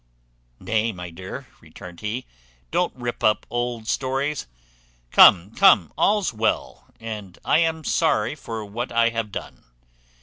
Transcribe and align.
"Nay, 0.59 0.91
my 0.91 1.11
dear," 1.11 1.45
returned 1.59 1.99
he, 2.01 2.25
"don't 2.71 2.95
rip 2.95 3.23
up 3.23 3.45
old 3.51 3.87
stories. 3.87 4.47
Come, 5.11 5.51
come, 5.53 5.93
all's 5.95 6.33
well, 6.33 6.87
and 6.99 7.37
I 7.45 7.59
am 7.59 7.83
sorry 7.83 8.33
for 8.33 8.65
what 8.65 8.91
I 8.91 9.09
have 9.09 9.31
done." 9.31 9.63